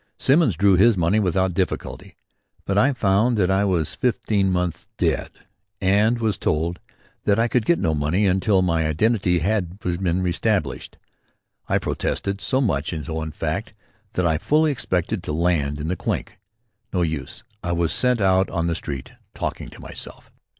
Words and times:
Simmons 0.17 0.55
drew 0.55 0.75
his 0.75 0.97
money 0.97 1.19
without 1.19 1.53
difficulty 1.53 2.15
but 2.65 2.75
I 2.75 2.91
found 2.93 3.37
that 3.37 3.51
I 3.51 3.63
was 3.63 3.93
fifteen 3.93 4.51
months 4.51 4.87
dead 4.97 5.29
and 5.79 6.17
was 6.17 6.39
told 6.39 6.79
that 7.25 7.37
I 7.37 7.47
could 7.47 7.67
get 7.67 7.77
no 7.77 7.93
money 7.93 8.25
until 8.25 8.63
my 8.63 8.87
identity 8.87 9.35
was 9.41 9.97
reëstablished. 9.97 10.93
I 11.69 11.77
protested; 11.77 12.41
so 12.41 12.59
much 12.61 12.95
so 13.03 13.21
in 13.21 13.31
fact 13.31 13.73
that 14.13 14.25
I 14.25 14.39
fully 14.39 14.71
expected 14.71 15.21
to 15.21 15.33
land 15.33 15.79
in 15.79 15.87
the 15.87 15.95
"clink." 15.95 16.39
No 16.91 17.03
use. 17.03 17.43
I 17.61 17.71
was 17.71 17.93
sent 17.93 18.19
out 18.19 18.49
on 18.49 18.65
the 18.65 18.73
street 18.73 19.11
talking 19.35 19.69
to 19.69 19.79
myself. 19.81 20.31